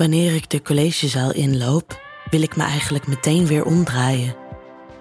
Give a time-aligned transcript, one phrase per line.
[0.00, 4.34] Wanneer ik de collegezaal inloop, wil ik me eigenlijk meteen weer omdraaien.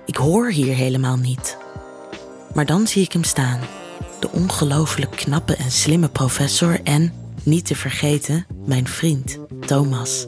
[0.05, 1.57] Ik hoor hier helemaal niet.
[2.53, 3.59] Maar dan zie ik hem staan.
[4.19, 10.25] De ongelooflijk knappe en slimme professor en, niet te vergeten, mijn vriend, Thomas.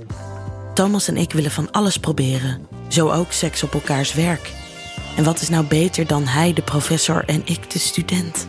[0.73, 4.51] Thomas en ik willen van alles proberen, zo ook seks op elkaars werk.
[5.17, 8.47] En wat is nou beter dan hij, de professor, en ik, de student?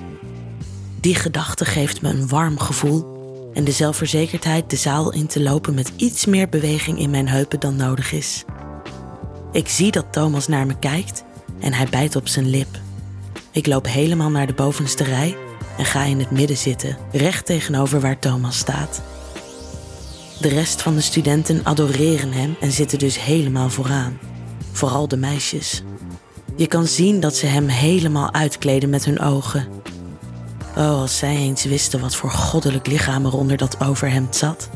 [1.00, 3.11] Die gedachte geeft me een warm gevoel
[3.54, 7.60] en de zelfverzekerdheid de zaal in te lopen met iets meer beweging in mijn heupen
[7.60, 8.44] dan nodig is.
[9.52, 11.24] Ik zie dat Thomas naar me kijkt
[11.60, 12.80] en hij bijt op zijn lip.
[13.50, 15.36] Ik loop helemaal naar de bovenste rij
[15.78, 19.02] en ga in het midden zitten, recht tegenover waar Thomas staat.
[20.40, 24.18] De rest van de studenten adoreren hem en zitten dus helemaal vooraan.
[24.72, 25.82] Vooral de meisjes.
[26.56, 29.81] Je kan zien dat ze hem helemaal uitkleden met hun ogen.
[30.76, 34.68] Oh, als zij eens wisten wat voor goddelijk lichaam er onder dat overhemd zat.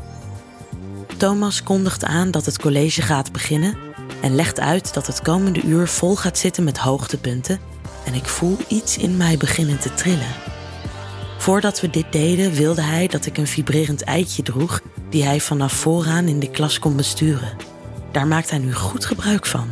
[1.16, 3.76] Thomas kondigt aan dat het college gaat beginnen
[4.20, 7.58] en legt uit dat het komende uur vol gaat zitten met hoogtepunten
[8.04, 10.34] en ik voel iets in mij beginnen te trillen.
[11.38, 15.72] Voordat we dit deden wilde hij dat ik een vibrerend eitje droeg die hij vanaf
[15.72, 17.56] vooraan in de klas kon besturen.
[18.12, 19.68] Daar maakt hij nu goed gebruik van.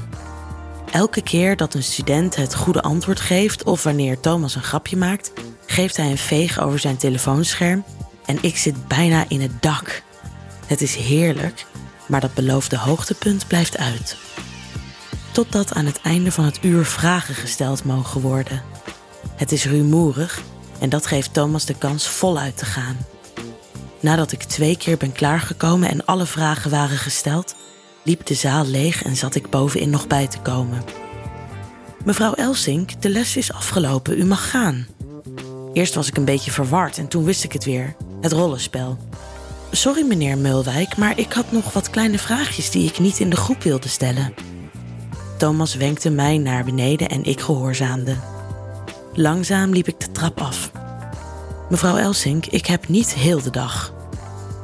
[0.92, 5.32] Elke keer dat een student het goede antwoord geeft of wanneer Thomas een grapje maakt,
[5.74, 7.84] geeft hij een veeg over zijn telefoonscherm
[8.26, 10.02] en ik zit bijna in het dak.
[10.66, 11.66] Het is heerlijk,
[12.06, 14.16] maar dat beloofde hoogtepunt blijft uit.
[15.32, 18.62] Totdat aan het einde van het uur vragen gesteld mogen worden.
[19.36, 20.42] Het is rumoerig
[20.80, 22.96] en dat geeft Thomas de kans voluit te gaan.
[24.00, 27.54] Nadat ik twee keer ben klaargekomen en alle vragen waren gesteld,
[28.02, 30.84] liep de zaal leeg en zat ik bovenin nog bij te komen.
[32.04, 34.86] Mevrouw Elsink, de les is afgelopen, u mag gaan.
[35.74, 38.98] Eerst was ik een beetje verward en toen wist ik het weer: het rollenspel.
[39.70, 43.36] Sorry meneer Mulwijk, maar ik had nog wat kleine vraagjes die ik niet in de
[43.36, 44.34] groep wilde stellen.
[45.38, 48.16] Thomas wenkte mij naar beneden en ik gehoorzaamde.
[49.14, 50.70] Langzaam liep ik de trap af.
[51.70, 53.94] Mevrouw Elsink, ik heb niet heel de dag.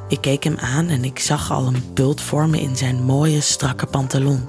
[0.07, 3.85] Ik keek hem aan en ik zag al een bult vormen in zijn mooie, strakke
[3.85, 4.47] pantalon.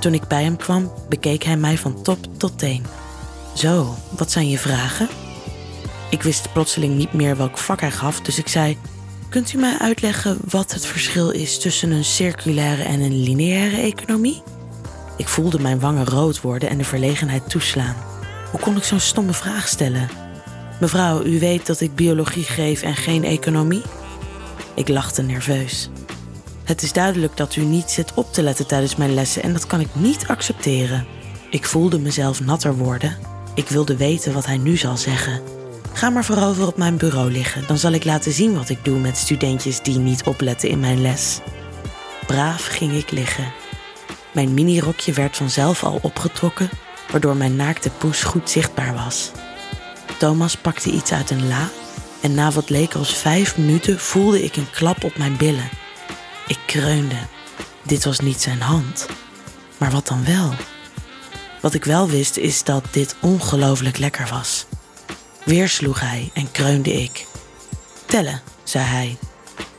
[0.00, 2.86] Toen ik bij hem kwam, bekeek hij mij van top tot teen.
[3.54, 5.08] Zo, wat zijn je vragen?
[6.10, 8.78] Ik wist plotseling niet meer welk vak hij gaf, dus ik zei:
[9.28, 14.42] Kunt u mij uitleggen wat het verschil is tussen een circulaire en een lineaire economie?
[15.16, 17.96] Ik voelde mijn wangen rood worden en de verlegenheid toeslaan.
[18.50, 20.08] Hoe kon ik zo'n stomme vraag stellen?
[20.80, 23.82] Mevrouw, u weet dat ik biologie geef en geen economie?
[24.74, 25.90] Ik lachte nerveus.
[26.64, 29.66] Het is duidelijk dat u niet zit op te letten tijdens mijn lessen en dat
[29.66, 31.06] kan ik niet accepteren.
[31.50, 33.16] Ik voelde mezelf natter worden.
[33.54, 35.55] Ik wilde weten wat hij nu zal zeggen.
[35.96, 38.98] Ga maar voorover op mijn bureau liggen, dan zal ik laten zien wat ik doe
[38.98, 41.40] met studentjes die niet opletten in mijn les.
[42.26, 43.52] Braaf ging ik liggen.
[44.32, 46.70] Mijn minirokje werd vanzelf al opgetrokken,
[47.10, 49.30] waardoor mijn naakte poes goed zichtbaar was.
[50.18, 51.68] Thomas pakte iets uit een la
[52.22, 55.68] en na wat leek als vijf minuten voelde ik een klap op mijn billen.
[56.46, 57.18] Ik kreunde.
[57.82, 59.06] Dit was niet zijn hand.
[59.78, 60.54] Maar wat dan wel?
[61.60, 64.66] Wat ik wel wist is dat dit ongelooflijk lekker was.
[65.46, 67.26] Weer sloeg hij en kreunde ik.
[68.06, 69.16] Tellen, zei hij.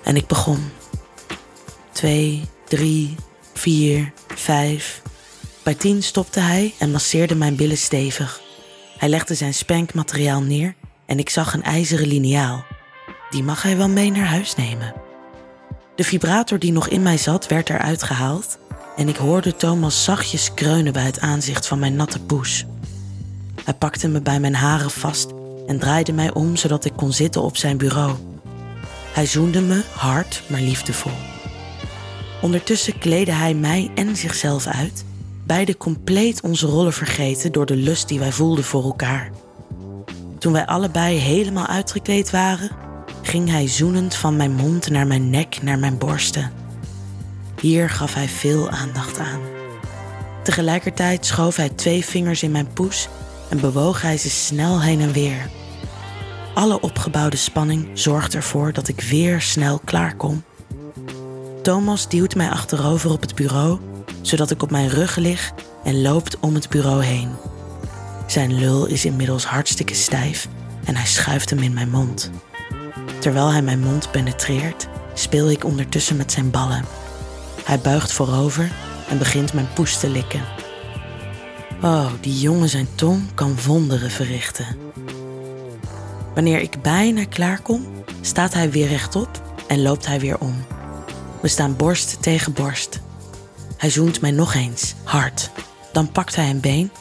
[0.04, 0.72] En ik begon.
[1.92, 3.16] Twee, drie,
[3.54, 5.02] vier, vijf.
[5.64, 8.42] Bij tien stopte hij en masseerde mijn billen stevig.
[8.98, 12.66] Hij legde zijn spankmateriaal neer en ik zag een ijzeren liniaal.
[13.30, 14.94] Die mag hij wel mee naar huis nemen.
[15.96, 18.58] De vibrator die nog in mij zat werd eruit gehaald
[18.98, 22.66] en ik hoorde Thomas zachtjes kreunen bij het aanzicht van mijn natte poes.
[23.64, 25.37] Hij pakte me bij mijn haren vast
[25.68, 28.16] en draaide mij om zodat ik kon zitten op zijn bureau.
[29.14, 31.12] Hij zoende me hard, maar liefdevol.
[32.42, 35.06] Ondertussen kleedde hij mij en zichzelf uit,
[35.44, 39.32] beide compleet onze rollen vergeten door de lust die wij voelden voor elkaar.
[40.40, 42.70] Toen wij allebei helemaal uitgekleed waren,
[43.22, 46.52] ging hij zoenend van mijn mond naar mijn nek, naar mijn borsten.
[47.62, 49.40] Hier gaf hij veel aandacht aan.
[50.44, 53.10] Tegelijkertijd schoof hij twee vingers in mijn poes
[53.50, 55.50] en bewoog hij ze snel heen en weer.
[56.54, 60.44] Alle opgebouwde spanning zorgt ervoor dat ik weer snel klaar kom.
[61.62, 63.80] Thomas duwt mij achterover op het bureau,
[64.22, 65.52] zodat ik op mijn rug lig
[65.84, 67.30] en loopt om het bureau heen.
[68.28, 70.48] Zijn lul is inmiddels hartstikke stijf
[70.84, 72.32] en hij schuift hem in mijn mond.
[73.20, 76.86] Terwijl hij mijn mond penetreert, speel ik ondertussen met zijn ballen.
[77.64, 78.72] Hij buigt voorover
[79.10, 80.42] en begint mijn poes te likken.
[81.82, 84.66] Oh, die jongen zijn tong kan wonderen verrichten.
[86.34, 90.66] Wanneer ik bijna klaar kom, staat hij weer rechtop en loopt hij weer om.
[91.42, 93.00] We staan borst tegen borst.
[93.78, 95.50] Hij zoent mij nog eens, hard.
[95.92, 96.92] Dan pakt hij een been,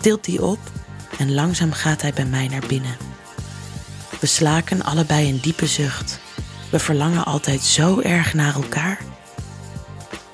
[0.00, 0.58] tilt die op
[1.18, 2.96] en langzaam gaat hij bij mij naar binnen.
[4.20, 6.18] We slaken allebei een diepe zucht.
[6.70, 8.98] We verlangen altijd zo erg naar elkaar.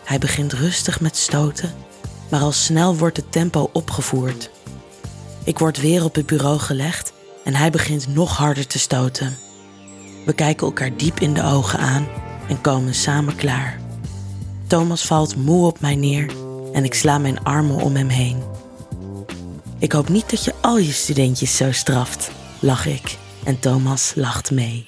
[0.04, 1.74] Hij begint rustig met stoten,
[2.30, 4.50] maar al snel wordt het tempo opgevoerd.
[5.44, 7.12] Ik word weer op het bureau gelegd
[7.44, 9.36] en hij begint nog harder te stoten.
[10.24, 12.06] We kijken elkaar diep in de ogen aan
[12.48, 13.80] en komen samen klaar.
[14.66, 16.30] Thomas valt moe op mij neer
[16.72, 18.42] en ik sla mijn armen om hem heen.
[19.78, 24.50] Ik hoop niet dat je al je studentjes zo straft, lach ik en Thomas lacht
[24.50, 24.87] mee.